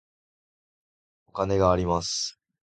[1.27, 2.39] お金があります。